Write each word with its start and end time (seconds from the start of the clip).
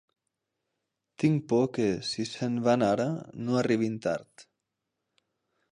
Tinc 1.23 1.43
por 1.51 1.67
que, 1.75 1.85
si 2.13 2.25
se'n 2.31 2.57
van 2.69 2.87
ara, 2.89 3.07
no 3.47 3.61
arribin 3.61 4.03
tard. 4.07 4.47